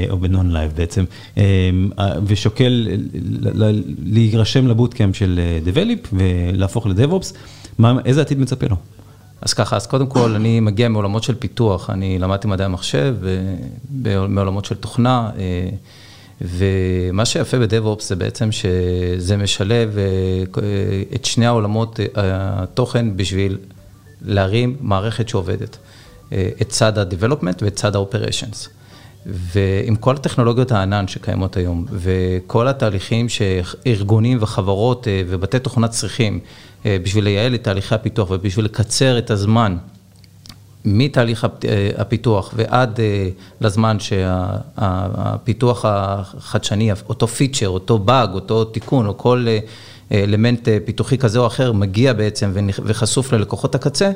[0.09, 1.05] או בנון לייב בעצם,
[1.37, 1.43] אה,
[2.25, 2.87] ושוקל
[4.05, 7.33] להירשם לבוטקאמפ של דבליפ ולהפוך לדב-אופס,
[7.77, 8.75] מה- איזה עתיד מצפה לו?
[9.41, 13.15] אז ככה, אז קודם כל, אני מגיע מעולמות של פיתוח, אני למדתי מדעי המחשב,
[14.29, 15.29] מעולמות של תוכנה,
[16.41, 19.97] ומה שיפה ב-DevOps זה בעצם שזה משלב
[21.15, 23.57] את שני העולמות התוכן בשביל
[24.21, 25.77] להרים מערכת שעובדת,
[26.61, 28.67] את צד ה-Development ואת צד ה-Operations.
[29.25, 36.39] ועם כל הטכנולוגיות הענן שקיימות היום, וכל התהליכים שארגונים וחברות אה, ובתי תוכנה צריכים
[36.85, 39.77] אה, בשביל לייעל את תהליכי הפיתוח ובשביל לקצר את הזמן
[40.85, 43.29] מתהליך הפ- אה, הפיתוח ועד אה,
[43.61, 49.59] לזמן שהפיתוח החדשני, אותו פיצ'ר, אותו באג, אותו תיקון, או כל אה,
[50.23, 52.51] אלמנט אה, פיתוחי כזה או אחר מגיע בעצם
[52.85, 54.11] וחשוף ללקוחות הקצה, אה,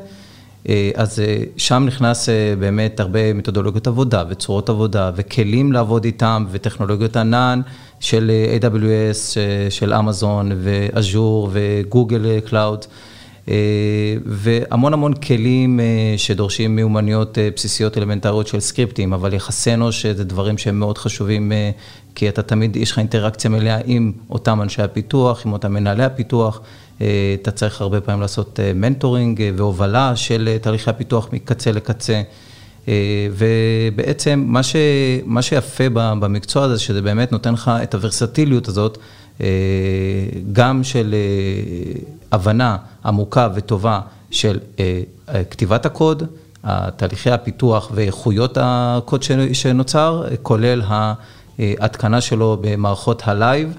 [0.95, 7.17] אז אה, שם נכנס אה, באמת הרבה מתודולוגיות עבודה וצורות עבודה וכלים לעבוד איתם וטכנולוגיות
[7.17, 7.61] ענן
[7.99, 12.85] של אה, AWS, אה, של אמזון ו Azure ו Google אה, Cloud.
[13.49, 13.55] אה,
[14.25, 15.85] והמון המון כלים אה,
[16.17, 20.97] שדורשים מיומנויות אה, בסיסיות אלמנטריות של סקריפטים, אבל יחסי אנוש אה, זה דברים שהם מאוד
[20.97, 21.71] חשובים, אה,
[22.15, 26.61] כי אתה תמיד, יש לך אינטראקציה מלאה עם אותם אנשי הפיתוח, עם אותם מנהלי הפיתוח.
[27.01, 31.71] אה, אתה צריך הרבה פעמים לעשות אה, mentoring אה, והובלה של אה, תהליכי הפיתוח מקצה
[31.71, 32.21] לקצה.
[32.87, 34.75] אה, ובעצם מה, ש,
[35.25, 38.97] מה שיפה במקצוע הזה, שזה באמת נותן לך את הוורסטיליות הזאת,
[39.41, 39.47] אה,
[40.53, 41.99] גם של אה,
[42.31, 43.99] הבנה עמוקה וטובה
[44.31, 46.23] של אה, אה, כתיבת הקוד,
[46.95, 50.81] תהליכי הפיתוח ואיכויות הקוד שנוצר, אה, כולל
[51.59, 53.77] ההתקנה שלו במערכות הלייב.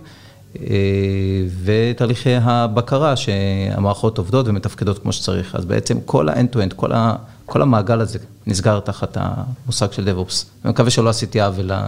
[0.61, 0.67] אה,
[1.65, 5.55] ותהליכי הבקרה שהמערכות עובדות ומתפקדות כמו שצריך.
[5.55, 7.15] אז בעצם כל ה-end-to-end, כל, ה,
[7.47, 10.45] כל המעגל הזה נסגר תחת המושג של DevOps.
[10.65, 11.79] אני מקווה שלא עשיתי עוול ל...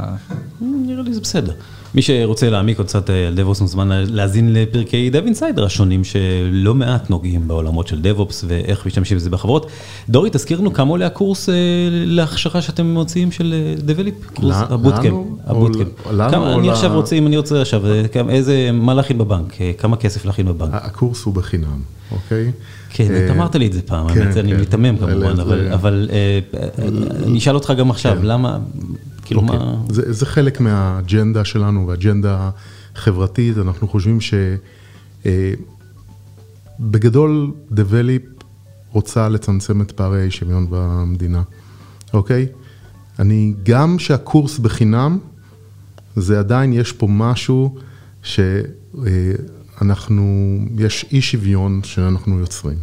[0.60, 1.52] נראה לי זה בסדר.
[1.94, 6.74] מי שרוצה להעמיק עוד קצת אה, על DevOps מוזמן להאזין לפרקי Dev Insider השונים שלא
[6.74, 9.70] מעט נוגעים בעולמות של DevOps ואיך משתמשים בזה בחברות.
[10.08, 11.54] דורי, תזכיר לנו כמה עולה הקורס אה,
[11.90, 14.34] להכשרה שאתם מוציאים של אה, Develop?
[14.34, 14.56] קורס?
[14.70, 15.16] הבוטקאמפ.
[16.10, 19.60] לנו אני עכשיו רוצה, אם אני רוצה עכשיו, אה, איזה, מה להכין בבנק?
[19.60, 20.70] אה, כמה כסף להכין בבנק?
[20.74, 21.80] הקורס הוא בחינם,
[22.12, 22.52] אוקיי?
[22.90, 24.56] כן, אה, אתה אמרת לי את זה פעם, כן, האמת, אני כן.
[24.60, 25.40] מיתמם כמובן,
[25.72, 26.68] אבל- אה, אה,
[27.26, 28.58] אני אשאל אותך גם עכשיו, למה,
[29.24, 29.58] כאילו אוקיי.
[29.58, 29.76] מה...
[29.88, 32.50] זה, זה חלק מהאג'נדה שלנו והאג'נדה
[32.94, 34.18] חברתית, אנחנו חושבים
[36.80, 38.22] שבגדול דבליפ
[38.92, 41.42] רוצה לצמצם את פערי האי שוויון במדינה,
[42.14, 42.46] אוקיי?
[43.18, 45.18] אני, גם שהקורס בחינם,
[46.16, 47.78] זה עדיין יש פה משהו
[48.22, 50.24] שאנחנו,
[50.78, 52.78] יש אי שוויון שאנחנו יוצרים.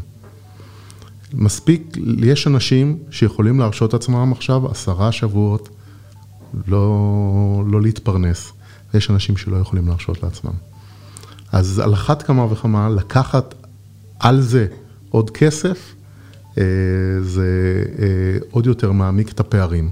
[1.33, 5.69] מספיק, יש אנשים שיכולים להרשות עצמם עכשיו עשרה שבועות
[6.67, 8.53] לא, לא להתפרנס.
[8.93, 10.53] יש אנשים שלא יכולים להרשות לעצמם.
[11.51, 13.55] אז על אחת כמה וכמה, לקחת
[14.19, 14.67] על זה
[15.09, 15.95] עוד כסף,
[16.57, 16.63] אה,
[17.21, 18.05] זה אה,
[18.51, 19.89] עוד יותר מעמיק את הפערים.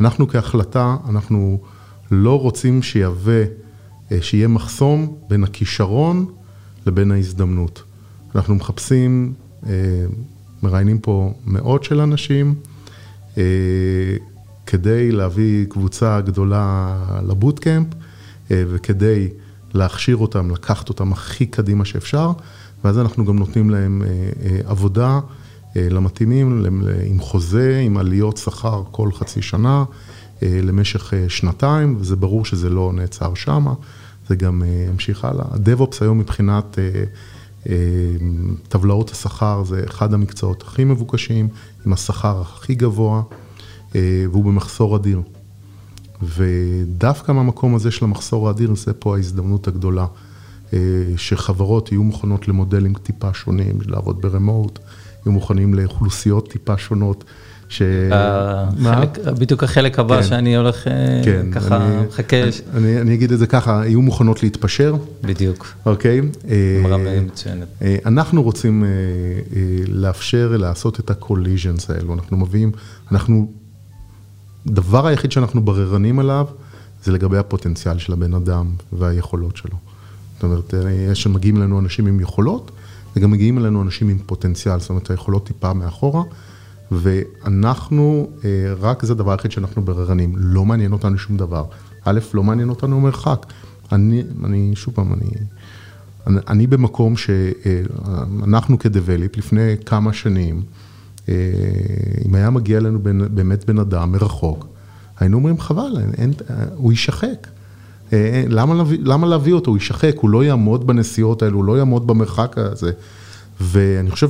[0.00, 1.60] אנחנו כהחלטה, אנחנו
[2.10, 3.42] לא רוצים שיהווה,
[4.12, 6.26] אה, שיהיה מחסום בין הכישרון
[6.86, 7.82] לבין ההזדמנות.
[8.34, 9.32] אנחנו מחפשים,
[10.62, 12.54] מראיינים פה מאות של אנשים,
[14.70, 16.96] כדי להביא קבוצה גדולה
[17.28, 17.86] לבוטקאמפ,
[18.50, 19.28] אה, וכדי
[19.74, 22.32] להכשיר אותם, לקחת אותם הכי קדימה שאפשר,
[22.84, 24.08] ואז אנחנו גם נותנים להם אה,
[24.44, 25.20] אה, עבודה
[25.76, 29.84] למתאימים, למ- עם חוזה, עם עליות שכר כל חצי שנה,
[30.42, 33.74] למשך שנתיים, וזה ברור שזה לא נעצר שמה,
[34.28, 35.44] זה גם ימשיך הלאה.
[35.44, 36.78] ה-DevOps היום מבחינת
[38.68, 41.48] טבלאות השכר זה אחד המקצועות הכי מבוקשים,
[41.86, 43.22] עם השכר הכי גבוה.
[43.94, 45.22] והוא במחסור אדיר.
[46.22, 50.06] ודווקא מהמקום הזה של המחסור האדיר, זה פה ההזדמנות הגדולה,
[51.16, 54.78] שחברות יהיו מוכנות למודלים טיפה שונים, לעבוד ברמוט,
[55.26, 57.24] יהיו מוכנים לאוכלוסיות טיפה שונות.
[57.68, 57.82] ש...
[58.12, 60.84] החלק, בדיוק החלק הבא כן, שאני הולך
[61.24, 62.42] כן, ככה אני, מחכה.
[62.42, 64.96] אני, אני, אני אגיד את זה ככה, יהיו מוכנות להתפשר.
[65.22, 65.66] בדיוק.
[65.86, 66.20] אוקיי?
[66.80, 66.96] אמרה
[67.26, 67.68] מצוינת.
[68.06, 68.84] אנחנו רוצים
[69.88, 72.72] לאפשר לעשות את ה-collisions האלו, אנחנו מביאים,
[73.12, 73.52] אנחנו,
[74.66, 76.46] דבר היחיד שאנחנו בררנים עליו,
[77.04, 79.76] זה לגבי הפוטנציאל של הבן אדם והיכולות שלו.
[80.34, 80.74] זאת אומרת,
[81.12, 82.70] יש מגיעים אלינו אנשים עם יכולות,
[83.16, 86.22] וגם מגיעים אלינו אנשים עם פוטנציאל, זאת אומרת, היכולות טיפה מאחורה.
[86.92, 91.64] ואנחנו, אה, רק זה הדבר היחיד שאנחנו בררנים, לא מעניין אותנו שום דבר.
[92.04, 93.46] א', לא מעניין אותנו מרחק.
[93.92, 95.30] אני, אני, שוב פעם, אני,
[96.26, 100.87] אני, אני במקום שאנחנו אה, כדבליפ, לפני כמה שנים, אה,
[102.26, 102.98] אם היה מגיע אלינו
[103.30, 104.66] באמת בן אדם מרחוק,
[105.20, 106.32] היינו אומרים חבל, אין, אין,
[106.76, 107.46] הוא יישחק.
[108.48, 109.70] למה להביא, למה להביא אותו?
[109.70, 112.92] הוא יישחק, הוא לא יעמוד בנסיעות האלו, הוא לא יעמוד במרחק הזה.
[113.60, 114.28] ואני חושב,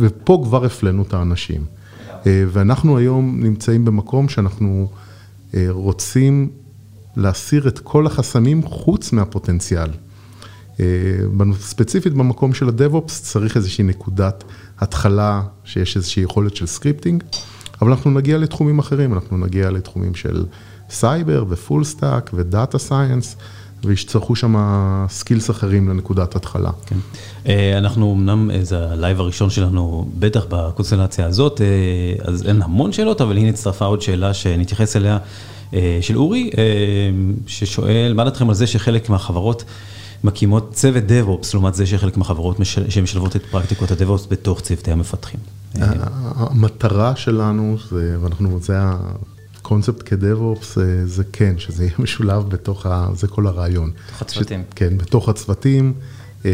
[0.00, 1.64] ופה כבר הפלינו את האנשים.
[2.26, 4.88] אה, ואנחנו היום נמצאים במקום שאנחנו
[5.54, 6.48] אה, רוצים
[7.16, 9.90] להסיר את כל החסמים חוץ מהפוטנציאל.
[10.80, 10.84] אה,
[11.60, 14.44] ספציפית במקום של הדב-אופס צריך איזושהי נקודת
[14.78, 17.22] התחלה, שיש איזושהי יכולת של scripting,
[17.82, 20.44] אבל אנחנו נגיע לתחומים אחרים, אנחנו נגיע לתחומים של
[20.90, 23.36] סייבר ו full stack ו data science.
[23.86, 24.54] ויצטרכו שם
[25.08, 26.70] skills אחרים לנקודת התחלה.
[26.86, 26.96] כן.
[27.46, 31.60] אה, אנחנו אמנם, אה, זה הלייב הראשון שלנו, בטח בקונסטלציה הזאת,
[32.24, 35.18] אז אין המון שאלות, אבל הנה הצטרפה עוד שאלה שנתייחס אליה,
[36.00, 36.50] של אורי,
[37.46, 39.64] ששואל, מה דעתכם על זה שחלק מהחברות
[40.24, 42.56] מקימות צוות DevOps, לעומת זה שחלק מהחברות
[42.88, 45.40] שמשלבות את פרקטיקות ה-DevOps בתוך צוותי המפתחים?
[45.74, 48.74] המטרה שלנו, ואנחנו, זה
[49.62, 53.90] קונספט כדב-אופס זה כן, שזה יהיה משולב בתוך, ה, זה כל הרעיון.
[53.90, 54.62] בתוך הצוותים.
[54.70, 55.92] ש, כן, בתוך הצוותים.
[56.44, 56.50] אה,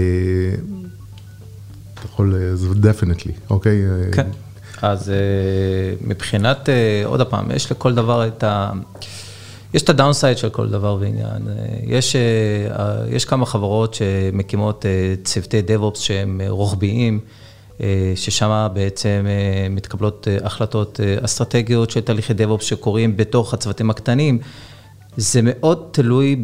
[1.94, 3.83] אתה יכול, זה דפנטלי, אוקיי?
[4.12, 4.26] כן,
[4.83, 5.14] אז אה,
[6.00, 8.72] מבחינת, אה, עוד פעם, יש לכל דבר את ה...
[9.74, 11.42] יש את הדאונסייד של כל דבר ועניין.
[11.87, 12.16] יש,
[13.11, 14.85] יש כמה חברות שמקימות
[15.24, 17.20] צוותי DevOps שהם רוחביים.
[17.83, 24.38] אה, ששם בעצם אה, מתקבלות אה, החלטות אסטרטגיות של תהליכי DevOps שקורים בתוך הצוותים הקטנים.
[25.16, 26.37] זה מאוד תלוי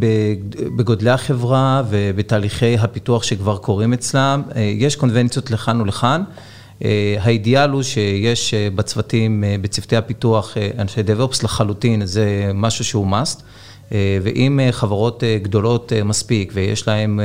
[0.76, 4.42] בגודלי החברה ובתהליכי הפיתוח שכבר קורים אצלם.
[4.56, 6.22] יש קונבנציות לכאן ולכאן.
[7.20, 13.42] האידיאל הוא שיש בצוותים, בצוותי הפיתוח, אנשי DevOps לחלוטין, זה משהו שהוא must.
[14.22, 17.20] ואם חברות גדולות מספיק ויש להן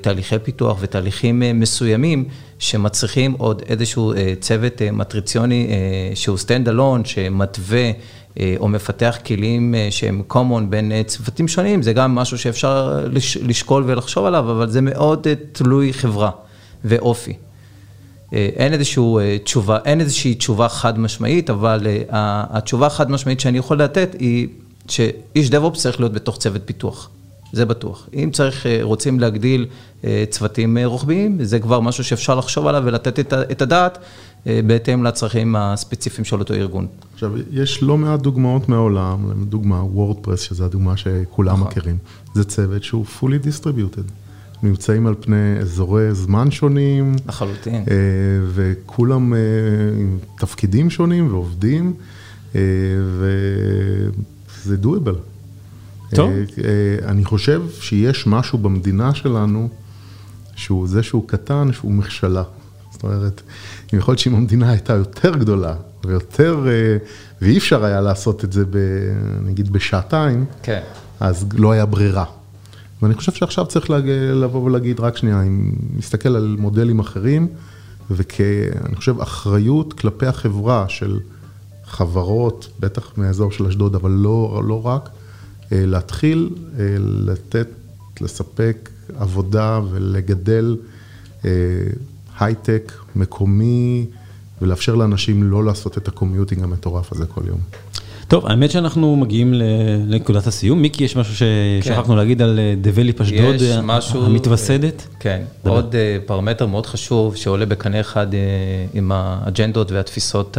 [0.00, 2.24] תהליכי פיתוח ותהליכים מסוימים,
[2.60, 7.90] שמצריכים עוד איזשהו אה, צוות אה, מטריציוני אה, שהוא stand alone, שמתווה
[8.56, 13.06] או מפתח כלים שהם common בין צוותים שונים, זה גם משהו שאפשר
[13.42, 16.30] לשקול ולחשוב עליו, אבל זה מאוד תלוי חברה
[16.84, 17.32] ואופי.
[18.32, 24.16] אין איזושהי תשובה, אין איזושהי תשובה חד משמעית, אבל התשובה החד משמעית שאני יכול לתת
[24.18, 24.48] היא
[24.88, 27.10] שאיש DevOps צריך להיות בתוך צוות פיתוח.
[27.52, 28.08] זה בטוח.
[28.14, 29.66] אם צריך, אה, רוצים להגדיל
[30.04, 33.98] אה, צוותים אה, רוחביים, זה כבר משהו שאפשר לחשוב עליו ולתת את הדעת
[34.46, 36.86] בהתאם לצרכים הספציפיים של אותו ארגון.
[37.14, 41.66] עכשיו, יש לא מעט דוגמאות מהעולם, לדוגמה וורדפרס, שזו הדוגמה שכולם נכון.
[41.66, 41.98] מכירים.
[42.34, 44.29] זה צוות שהוא fully distributed.
[44.62, 47.14] נמצאים על פני אזורי זמן שונים.
[47.28, 47.84] לחלוטין.
[48.46, 49.34] וכולם
[49.98, 51.94] עם תפקידים שונים ועובדים,
[52.54, 55.30] וזה doable.
[56.14, 56.30] טוב.
[56.30, 59.68] אה, אה, אני חושב שיש משהו במדינה שלנו,
[60.56, 62.42] שהוא זה שהוא קטן, שהוא מכשלה.
[62.92, 63.40] זאת אומרת,
[63.92, 66.96] יכול להיות שאם המדינה הייתה יותר גדולה ויותר, אה,
[67.42, 68.76] ואי אפשר היה לעשות את זה, ב,
[69.42, 70.80] נגיד, בשעתיים, כן.
[71.20, 72.24] אז לא היה ברירה.
[73.02, 73.90] ואני חושב שעכשיו צריך.
[74.34, 77.48] לבוא ולהגיד, רק שנייה, אם נסתכל על מודלים אחרים,
[78.10, 81.20] וכאני חושב אחריות כלפי החברה של
[81.84, 85.08] חברות, בטח מאזור של אשדוד, אבל לא, לא רק,
[85.72, 87.68] אה, להתחיל אה, לתת,
[88.20, 90.76] לספק עבודה ולגדל
[91.44, 91.50] אה,
[92.40, 94.06] הייטק מקומי
[94.62, 97.60] ולאפשר לאנשים לא לעשות את ה commuting המטורף הזה כל יום.
[98.30, 99.54] טוב, האמת שאנחנו מגיעים
[100.06, 100.82] לנקודת הסיום.
[100.82, 102.16] מיקי, יש משהו ששכחנו כן.
[102.16, 105.06] להגיד על Develeap אשדוד משהו, המתווסדת?
[105.20, 105.74] כן, דבר.
[105.74, 105.94] עוד
[106.26, 108.26] פרמטר מאוד חשוב שעולה בקנה אחד
[108.94, 110.58] עם האג'נדות והתפיסות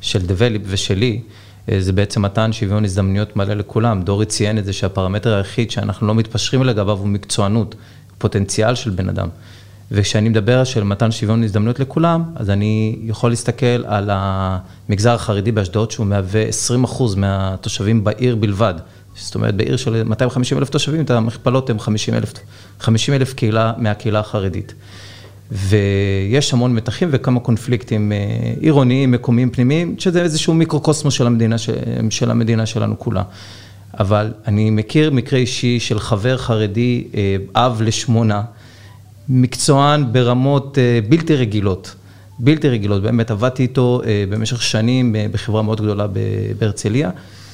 [0.00, 1.20] של דבליפ ושלי.
[1.68, 4.02] אה, זה בעצם מתן שוויון הזדמנויות מלא לכולם.
[4.02, 7.74] דורי ציין את זה שהפרמטר היחיד שאנחנו לא מתפשרים לגביו הוא מקצוענות,
[8.18, 9.28] פוטנציאל של בן אדם.
[9.90, 15.90] וכשאני מדבר של מתן שוויון הזדמנויות לכולם, אז אני יכול להסתכל על המגזר החרדי באשדוד,
[15.90, 16.44] שהוא מהווה
[16.86, 18.74] 20% מהתושבים בעיר בלבד.
[19.16, 22.32] זאת אומרת, בעיר של 250 אלף תושבים, את המכפלות הן 50 אלף,
[22.80, 24.74] 50 אלף קהילה מהקהילה החרדית.
[25.52, 28.18] ויש המון מתחים וכמה קונפליקטים אה,
[28.60, 31.56] עירוניים, מקומיים, פנימיים, שזה איזשהו מיקרוקוסמוס של המדינה,
[32.10, 33.22] של המדינה שלנו כולה.
[34.00, 38.42] אבל אני מכיר מקרה אישי של חבר חרדי, אה, אב לשמונה,
[39.28, 41.94] מקצוען ברמות אה, בלתי רגילות,
[42.38, 46.06] בלתי רגילות, באמת עבדתי איתו במשך שנים בחברה מאוד גדולה
[46.58, 47.10] בהרצליה.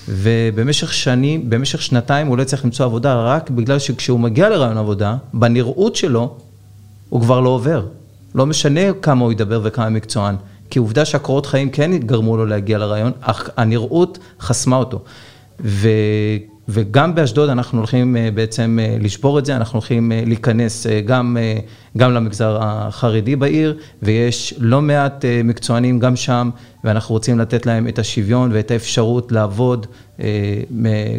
[0.08, 5.16] ובמשך שנים, במשך שנתיים הוא לא הצליח למצוא עבודה רק בגלל שכשהוא מגיע לרעיון עבודה,
[5.34, 6.36] בנראות שלו,
[7.08, 7.86] הוא כבר לא עובר.
[8.34, 10.36] לא משנה כמה הוא ידבר וכמה מקצוען,
[10.70, 15.00] כי עובדה שהקורות חיים כן גרמו לו להגיע לרעיון, אך הנראות חסמה אותו.
[15.60, 15.88] ו...
[16.72, 21.36] וגם באשדוד אנחנו הולכים אה, בעצם אה, לשבור את זה, אנחנו הולכים אה, להיכנס גם,
[21.96, 26.50] גם למגזר החרדי בעיר, ויש לא מעט מקצוענים גם שם,
[26.84, 29.86] ואנחנו רוצים לתת להם את השוויון ואת האפשרות לעבוד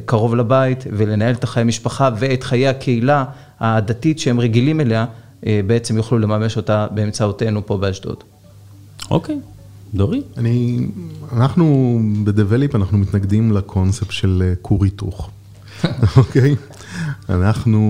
[0.06, 3.26] קרוב לבית ולנהל את החיי המשפחה ואת חיי הקהילה
[3.60, 5.06] הדתית שהם רגילים אליה,
[5.44, 8.24] בעצם יוכלו לממש אותה באמצעותנו פה באשדוד.
[9.12, 9.40] אוקיי.
[9.94, 10.22] דורי?
[10.38, 10.88] אני,
[11.34, 15.30] אנחנו בדבליפ אנחנו מתנגדים לקונספט של כור היתוך.
[16.18, 16.56] אוקיי?
[17.30, 17.82] אנחנו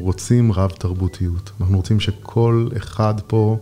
[0.00, 1.50] רוצים רב תרבותיות.
[1.60, 3.58] אנחנו רוצים שכל אחד פה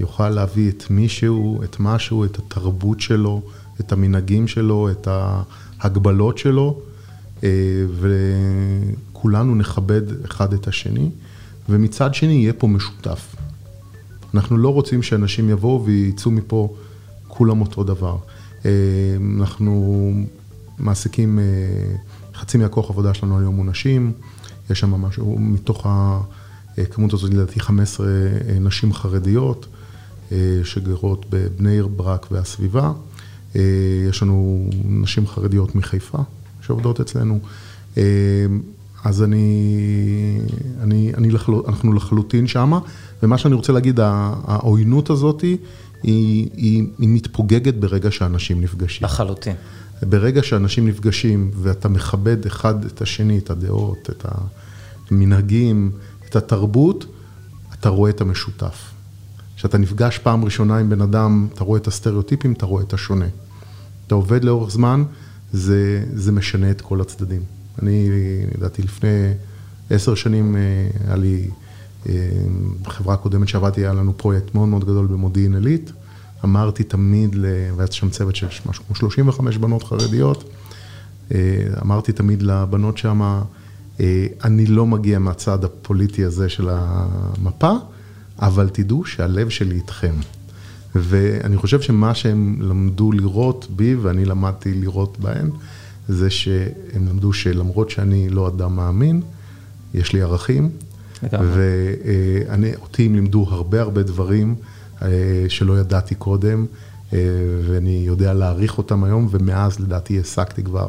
[0.00, 3.42] יוכל להביא את מישהו, את משהו, את התרבות שלו,
[3.80, 5.08] את המנהגים שלו, את
[5.80, 6.80] ההגבלות שלו,
[7.44, 7.48] אה,
[8.00, 11.10] וכולנו נכבד אחד את השני,
[11.68, 13.36] ומצד שני יהיה פה משותף.
[14.34, 16.74] אנחנו לא רוצים שאנשים יבואו ויצאו מפה
[17.28, 18.16] כולם אותו דבר.
[18.64, 18.70] אה,
[19.38, 20.12] אנחנו
[20.78, 21.44] מעסיקים אה,
[22.42, 24.12] חצי מהכוח עבודה שלנו היום הוא נשים,
[24.70, 25.86] יש שם משהו, מתוך
[26.78, 29.66] הכמות הזאת לדעתי 15 אה, נשים חרדיות
[30.32, 32.92] אה, שגרות בבני ברק והסביבה.
[33.56, 33.60] אה,
[34.08, 36.18] יש לנו נשים חרדיות מחיפה
[36.60, 37.40] שעובדות אצלנו.
[39.04, 40.38] אז אני,
[40.80, 41.52] אני, אני לחל...
[41.68, 42.78] אנחנו לחלוטין שמה,
[43.22, 45.58] ומה שאני רוצה להגיד, העוינות הזאת היא,
[46.02, 46.48] היא,
[46.98, 49.04] היא מתפוגגת ברגע שאנשים נפגשים.
[49.04, 49.54] לחלוטין.
[50.08, 54.26] ברגע שאנשים נפגשים ואתה מכבד אחד את השני, את הדעות, את
[55.10, 55.90] המנהגים,
[56.28, 57.06] את התרבות,
[57.72, 58.90] אתה רואה את המשותף.
[59.56, 63.26] כשאתה נפגש פעם ראשונה עם בן אדם, אתה רואה את הסטריאוטיפים, אתה רואה את השונה.
[64.06, 65.04] אתה עובד לאורך זמן,
[65.52, 67.42] זה, זה משנה את כל הצדדים.
[67.82, 68.08] אני,
[68.54, 69.32] לדעתי, לפני
[69.90, 70.60] עשר שנים אה,
[71.06, 71.50] היה לי,
[72.82, 75.92] בחברה אה, הקודמת שעבדתי, היה לנו פרויקט מאוד מאוד גדול במודיעין עילית.
[76.44, 77.36] אמרתי תמיד,
[77.76, 80.50] והיה שם צוות של משהו כמו 35 בנות חרדיות,
[81.34, 81.38] אה,
[81.82, 83.40] אמרתי תמיד לבנות שם,
[84.00, 87.72] אה, אני לא מגיע מהצד הפוליטי הזה של המפה,
[88.38, 90.14] אבל תדעו שהלב שלי איתכם.
[90.94, 95.50] ואני חושב שמה שהם למדו לראות בי, ואני למדתי לראות בהן,
[96.08, 99.22] זה שהם למדו שלמרות שאני לא אדם מאמין,
[99.94, 100.70] יש לי ערכים,
[101.22, 104.54] ואותי הם לימדו הרבה הרבה דברים.
[105.04, 105.08] אה,
[105.48, 106.66] שלא ידעתי קודם,
[107.12, 107.18] אה,
[107.66, 110.88] ואני יודע להעריך אותם היום, ומאז לדעתי העסקתי כבר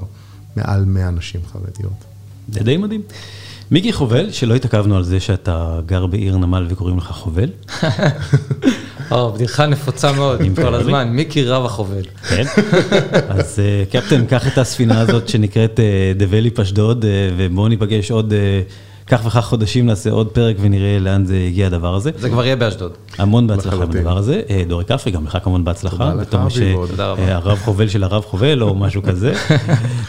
[0.56, 2.04] מעל 100 נשים חרדיות.
[2.50, 3.02] זה די מדהים.
[3.72, 7.50] מיקי חובל, שלא התעכבנו על זה שאתה גר בעיר נמל וקוראים לך חובל.
[9.12, 12.04] או, בדיחה נפוצה מאוד, כל הזמן, מיקי רב החובל.
[12.30, 12.44] כן,
[13.30, 15.80] אז אה, קפטן, קח את הספינה הזאת שנקראת
[16.18, 17.06] Develeap אשדוד,
[17.38, 18.34] ובואו ניפגש עוד
[19.08, 22.12] כך וכך חודשים נעשה עוד פרק ונראה לאן זה הגיע הדבר הזה.
[22.18, 22.92] זה כבר יהיה באשדוד.
[23.18, 24.42] המון בהצלחה בדבר הזה.
[24.50, 26.12] אה, דורי כפרי, גם לך כמובן בהצלחה.
[26.12, 26.90] תודה לך, אביבוד.
[26.90, 27.24] תודה רבה.
[27.24, 29.34] אה, הרב חובל של הרב חובל או משהו כזה.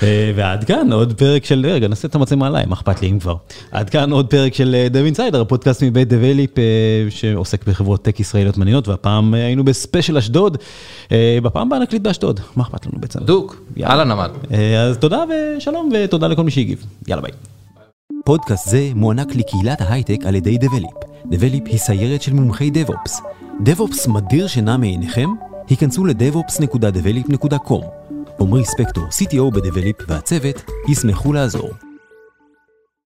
[0.03, 3.19] אה, ועד כאן עוד פרק של, רגע, נעשה את המצלמה עליי, מה אכפת לי אם
[3.19, 3.37] כבר.
[3.71, 6.51] עד כאן עוד פרק של Dev Insider, הפודקאסט מבית Develeap
[7.11, 10.59] שעוסק בחברות tech ישראליות מעניינות, והפעם היינו בספיישל אשדוד.
[11.43, 13.21] בפעם הבאה נקליט באשדוד, מה אכפת לנו בעצם?
[13.21, 14.31] דוק, על הנמל.
[14.89, 15.25] אז תודה
[15.59, 16.85] ושלום ותודה לכל מי שהגיב.
[17.09, 17.33] יאללה ביי.
[18.25, 20.91] פודקאסט זה מוענק לקהילת ההייטק על ידי Develeap.
[21.27, 23.21] Develeap היא סיירת של מומחי DevOps.
[23.61, 25.29] DevOps מדיר שינה מעיניכם?
[25.69, 27.85] היכנסו ל- devops.develeap.com.
[28.41, 31.69] עמרי ספקטור, CTO ב Develeap והצוות, ישמחו לעזור.